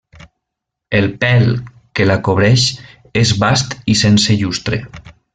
El 0.99 1.03
pèl 1.23 1.43
que 1.99 2.07
la 2.13 2.17
cobreix 2.29 2.65
és 3.25 3.33
bast 3.47 3.77
i 3.95 3.99
sense 4.05 4.39
llustre. 4.45 4.81